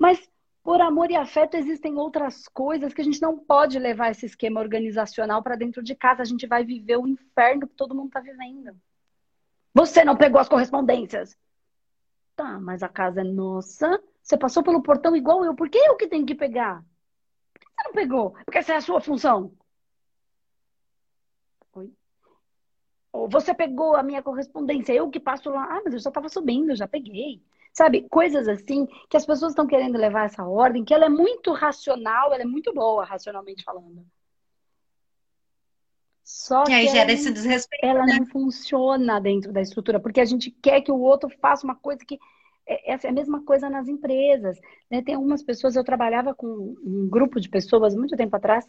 [0.00, 0.26] mas
[0.62, 4.58] por amor e afeto existem outras coisas que a gente não pode levar esse esquema
[4.58, 6.22] organizacional para dentro de casa.
[6.22, 8.74] A gente vai viver o inferno que todo mundo está vivendo.
[9.74, 11.36] Você não pegou as correspondências.
[12.34, 14.02] Tá, mas a casa é nossa.
[14.22, 15.54] Você passou pelo portão igual eu.
[15.54, 16.82] Por que eu que tenho que pegar?
[17.52, 18.30] Por que você não pegou?
[18.46, 19.52] Porque essa é a sua função.
[21.74, 21.92] Oi?
[22.26, 22.36] Ou
[23.12, 25.64] você pegou a minha correspondência, eu que passo lá.
[25.64, 27.42] Ah, mas eu já estava subindo, eu já peguei.
[27.72, 31.52] Sabe, coisas assim que as pessoas estão querendo levar essa ordem, que ela é muito
[31.52, 34.04] racional, ela é muito boa, racionalmente falando.
[36.24, 38.18] Só que ela, esse desrespeito, ela né?
[38.18, 42.04] não funciona dentro da estrutura, porque a gente quer que o outro faça uma coisa
[42.04, 42.18] que
[42.66, 44.60] é, essa é a mesma coisa nas empresas.
[44.88, 45.02] Né?
[45.02, 48.68] Tem algumas pessoas, eu trabalhava com um grupo de pessoas muito tempo atrás,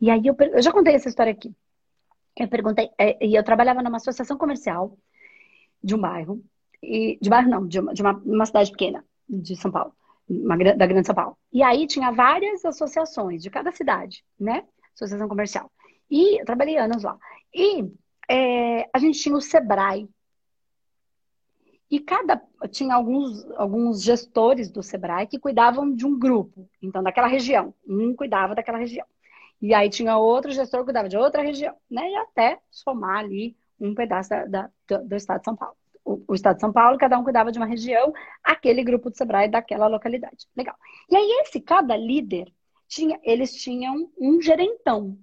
[0.00, 1.54] e aí eu, eu já contei essa história aqui.
[2.36, 4.96] Eu perguntei, é, e eu trabalhava numa associação comercial
[5.82, 6.42] de um bairro,
[6.82, 9.92] e, de bairro não, de, uma, de uma, uma cidade pequena, de São Paulo,
[10.28, 11.36] uma, da Grande São Paulo.
[11.52, 14.64] E aí tinha várias associações de cada cidade, né?
[14.94, 15.70] Associação comercial.
[16.10, 17.16] E eu trabalhei anos lá.
[17.54, 17.90] E
[18.28, 20.08] é, a gente tinha o Sebrae.
[21.90, 22.40] E cada
[22.70, 27.74] tinha alguns, alguns gestores do Sebrae que cuidavam de um grupo, então daquela região.
[27.86, 29.06] Um cuidava daquela região.
[29.60, 32.08] E aí tinha outro gestor que cuidava de outra região, né?
[32.10, 36.22] E até somar ali um pedaço da, da, do, do estado de São Paulo o,
[36.28, 39.48] o, estado de São Paulo, cada um cuidava de uma região, aquele grupo do Sebrae
[39.48, 40.46] daquela localidade.
[40.56, 40.74] Legal.
[41.08, 42.52] E aí, esse, cada líder,
[42.88, 45.16] tinha, eles tinham um gerentão.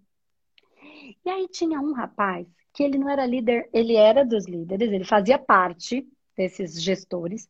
[1.25, 5.03] E aí tinha um rapaz que ele não era líder, ele era dos líderes, ele
[5.03, 7.49] fazia parte desses gestores,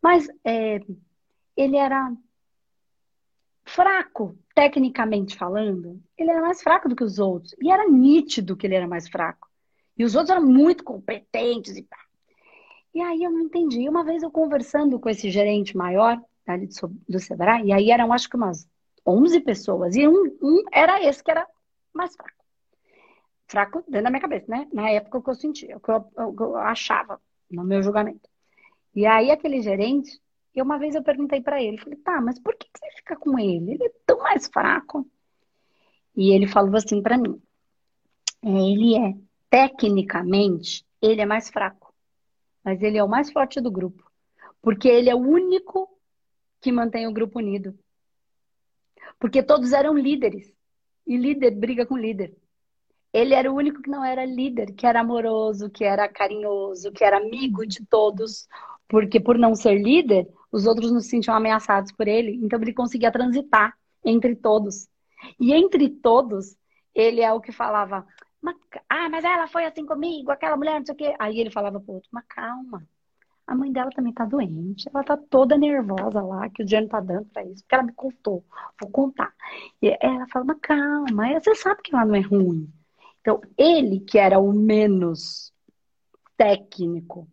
[0.00, 0.80] mas é,
[1.56, 2.12] ele era
[3.68, 7.54] fraco, tecnicamente falando, ele era mais fraco do que os outros.
[7.60, 9.48] E era nítido que ele era mais fraco.
[9.96, 11.98] E os outros eram muito competentes e pá.
[12.94, 13.88] E aí eu não entendi.
[13.88, 18.12] Uma vez eu conversando com esse gerente maior ali do, do Sebrae, e aí eram
[18.12, 18.66] acho que umas
[19.06, 21.46] 11 pessoas, e um, um era esse que era
[21.92, 22.44] mais fraco.
[23.46, 24.66] Fraco dentro da minha cabeça, né?
[24.72, 28.28] Na época que eu sentia, que eu, eu, eu achava, no meu julgamento.
[28.94, 30.20] E aí aquele gerente,
[30.54, 33.38] e uma vez eu perguntei para ele, falei, tá, mas por que, você fica com
[33.38, 33.72] ele?
[33.72, 35.08] Ele é tão mais fraco.
[36.16, 37.40] E ele falou assim para mim,
[38.42, 39.14] é, ele é,
[39.50, 41.88] tecnicamente, ele é mais fraco
[42.68, 44.04] mas ele é o mais forte do grupo.
[44.60, 45.88] Porque ele é o único
[46.60, 47.74] que mantém o grupo unido.
[49.18, 50.52] Porque todos eram líderes.
[51.06, 52.36] E líder briga com líder.
[53.10, 57.02] Ele era o único que não era líder, que era amoroso, que era carinhoso, que
[57.02, 58.46] era amigo de todos.
[58.86, 62.38] Porque por não ser líder, os outros não se sentiam ameaçados por ele.
[62.42, 64.88] Então ele conseguia transitar entre todos.
[65.38, 66.56] E entre todos,
[66.94, 68.06] ele é o que falava:
[68.88, 71.14] ah, mas ela foi assim comigo, aquela mulher, não sei o quê.
[71.18, 72.86] Aí ele falava pro outro, mas calma.
[73.46, 77.00] A mãe dela também tá doente, ela tá toda nervosa lá, que o dinheiro tá
[77.00, 78.44] dando pra isso, porque ela me contou,
[78.78, 79.34] vou contar.
[79.80, 82.70] E ela fala, mas calma, você sabe que ela não é ruim.
[83.22, 85.52] Então, ele, que era o menos
[86.36, 87.26] técnico,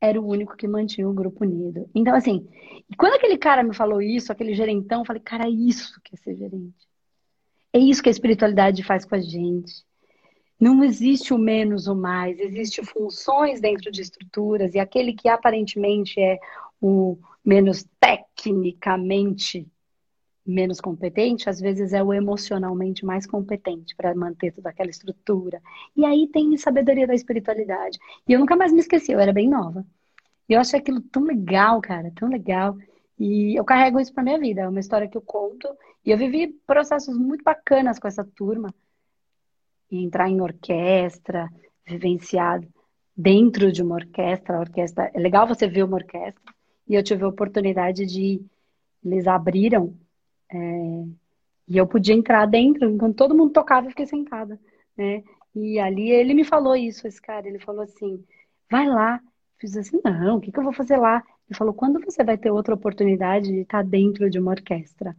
[0.00, 1.88] era o único que mantinha o grupo unido.
[1.94, 2.48] Então, assim,
[2.96, 6.18] quando aquele cara me falou isso, aquele gerentão, eu falei, cara, é isso que é
[6.18, 6.88] ser gerente.
[7.72, 9.84] É isso que a espiritualidade faz com a gente.
[10.58, 16.20] Não existe o menos ou mais, existem funções dentro de estruturas, e aquele que aparentemente
[16.20, 16.38] é
[16.80, 19.66] o menos tecnicamente
[20.46, 25.60] menos competente, às vezes é o emocionalmente mais competente para manter toda aquela estrutura.
[25.96, 27.98] E aí tem sabedoria da espiritualidade.
[28.26, 29.84] E eu nunca mais me esqueci, eu era bem nova.
[30.48, 32.76] E eu achei aquilo tão legal, cara, tão legal.
[33.18, 35.68] E eu carrego isso para minha vida, é uma história que eu conto.
[36.04, 38.74] E eu vivi processos muito bacanas com essa turma.
[39.90, 41.48] E entrar em orquestra,
[41.86, 42.60] vivenciar
[43.16, 44.56] dentro de uma orquestra.
[44.56, 46.54] A orquestra é legal você ver uma orquestra.
[46.88, 48.44] E eu tive a oportunidade de
[49.04, 49.94] eles abriram
[50.52, 51.04] é,
[51.68, 52.88] e eu podia entrar dentro.
[52.88, 54.58] Enquanto todo mundo tocava, eu fiquei sentada,
[54.96, 55.22] né?
[55.54, 57.48] E ali ele me falou isso, esse cara.
[57.48, 58.24] Ele falou assim:
[58.70, 59.20] vai lá.
[59.58, 61.22] Fiz assim, não, o que, que eu vou fazer lá?
[61.48, 65.16] Ele falou: quando você vai ter outra oportunidade de estar dentro de uma orquestra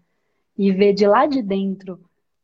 [0.57, 1.99] e ver de lá de dentro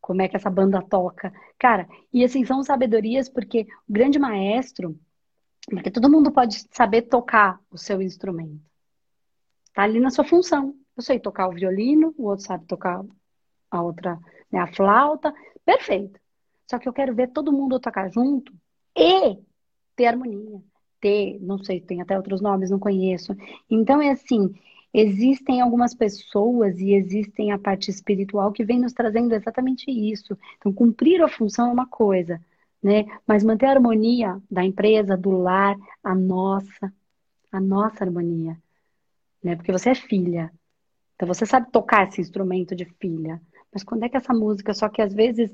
[0.08, 1.34] como é que essa banda toca?
[1.60, 4.98] Cara, e assim, são sabedorias porque o grande maestro,
[5.70, 8.62] porque todo mundo pode saber tocar o seu instrumento.
[9.74, 10.74] Tá ali na sua função.
[10.98, 13.04] Eu sei tocar o violino, o outro sabe tocar
[13.72, 14.20] a outra,
[14.52, 15.34] né, a flauta,
[15.64, 16.20] perfeito.
[16.70, 18.52] Só que eu quero ver todo mundo tocar junto
[18.96, 19.38] e
[19.96, 20.62] ter harmonia,
[21.00, 23.36] ter, não sei, tem até outros nomes, não conheço.
[23.70, 24.54] Então é assim,
[24.94, 30.38] existem algumas pessoas e existem a parte espiritual que vem nos trazendo exatamente isso.
[30.58, 32.42] Então, cumprir a função é uma coisa,
[32.82, 33.06] né?
[33.28, 36.92] Mas manter a harmonia da empresa, do lar, a nossa,
[37.52, 38.58] a nossa harmonia,
[39.44, 39.56] né?
[39.56, 40.52] Porque você é filha.
[41.18, 43.42] Então você sabe tocar esse instrumento de filha.
[43.74, 45.54] Mas quando é que essa música, só que às vezes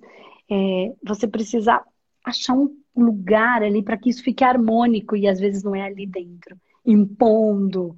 [0.52, 1.82] é, você precisa
[2.24, 6.06] achar um lugar ali para que isso fique harmônico e às vezes não é ali
[6.06, 6.56] dentro,
[6.86, 7.96] impondo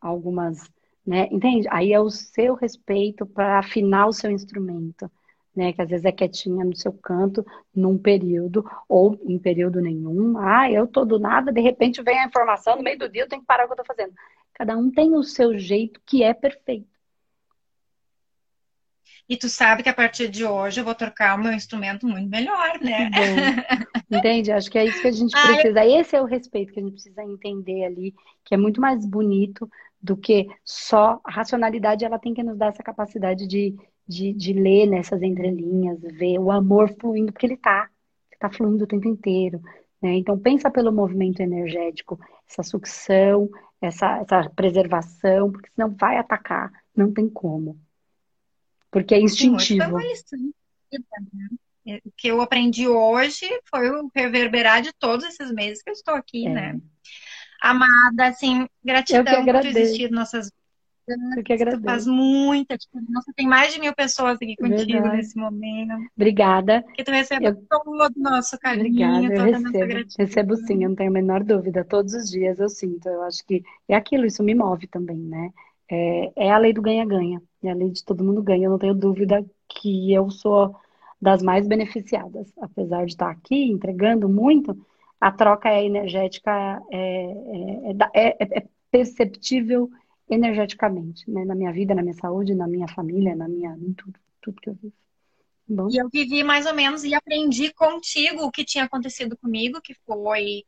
[0.00, 0.70] algumas,
[1.06, 1.28] né?
[1.30, 1.66] Entende?
[1.70, 5.10] Aí é o seu respeito para afinar o seu instrumento
[5.58, 5.72] né?
[5.72, 7.44] Que às vezes é quietinha no seu canto
[7.74, 10.38] num período ou em período nenhum.
[10.38, 13.28] Ah, eu tô do nada, de repente vem a informação no meio do dia, eu
[13.28, 14.14] tenho que parar o que eu tô fazendo.
[14.58, 16.98] Cada um tem o seu jeito que é perfeito.
[19.28, 22.28] E tu sabe que a partir de hoje eu vou trocar o meu instrumento muito
[22.28, 23.08] melhor, né?
[24.10, 24.50] Entende?
[24.50, 25.80] Acho que é isso que a gente precisa.
[25.80, 25.92] Ai.
[25.92, 29.70] Esse é o respeito que a gente precisa entender ali, que é muito mais bonito
[30.02, 32.04] do que só a racionalidade.
[32.04, 33.76] Ela tem que nos dar essa capacidade de,
[34.08, 37.88] de, de ler nessas entrelinhas, ver o amor fluindo, porque ele está,
[38.32, 39.60] está fluindo o tempo inteiro.
[40.00, 40.14] Né?
[40.14, 43.48] Então, pensa pelo movimento energético, essa sucção,
[43.80, 47.80] essa, essa preservação, porque senão vai atacar, não tem como.
[48.90, 49.96] Porque é instintivo.
[52.04, 56.14] O que eu aprendi hoje foi o reverberar de todos esses meses que eu estou
[56.14, 56.50] aqui, é.
[56.50, 56.80] né?
[57.60, 60.67] Amada, assim, gratidão por existir nossas vidas
[61.36, 61.84] eu que agradeço.
[61.84, 63.32] Faz muita diferença.
[63.36, 65.16] Tem mais de mil pessoas aqui contigo Verdade.
[65.16, 65.94] nesse momento.
[66.16, 66.84] Obrigada.
[66.94, 67.56] Que tu receba eu...
[67.68, 68.86] todo o nosso carinho.
[68.86, 70.08] Obrigada, eu recebo.
[70.18, 71.84] Recebo sim, eu não tenho a menor dúvida.
[71.84, 73.08] Todos os dias eu sinto.
[73.08, 75.50] Eu acho que é aquilo, isso me move também, né?
[75.90, 77.40] É, é a lei do ganha-ganha.
[77.62, 78.66] É a lei de todo mundo ganha.
[78.66, 80.76] Eu não tenho dúvida que eu sou
[81.20, 82.52] das mais beneficiadas.
[82.60, 84.76] Apesar de estar aqui entregando muito,
[85.20, 89.90] a troca é energética, é, é, é, é perceptível
[90.28, 91.44] energeticamente, né?
[91.44, 94.68] Na minha vida, na minha saúde, na minha família, na minha, em tudo, tudo que
[94.68, 94.92] eu vivo.
[95.66, 95.88] Bom.
[95.90, 99.94] E eu vivi mais ou menos e aprendi contigo o que tinha acontecido comigo, que
[100.06, 100.64] foi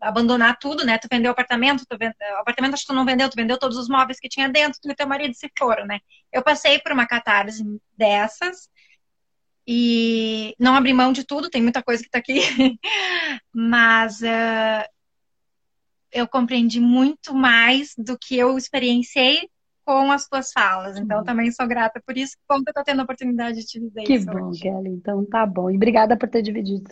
[0.00, 0.96] abandonar tudo, né?
[0.98, 2.14] Tu vendeu o apartamento, tu vende...
[2.36, 4.80] o apartamento acho que tu não vendeu, tu vendeu todos os móveis que tinha dentro,
[4.80, 5.98] tu e teu marido se foram, né?
[6.32, 7.62] Eu passei por uma catarse
[7.96, 8.70] dessas
[9.66, 12.40] e não abri mão de tudo, tem muita coisa que tá aqui,
[13.52, 14.88] mas uh,
[16.12, 19.48] eu compreendi muito mais do que eu experienciei
[19.84, 20.98] com as tuas falas.
[20.98, 22.36] Então, também sou grata por isso.
[22.46, 24.26] Bom que eu tô tendo a oportunidade de te dizer que isso.
[24.26, 24.60] Que bom, hoje.
[24.60, 24.90] Kelly.
[24.90, 25.70] Então, tá bom.
[25.70, 26.82] E obrigada por ter dividido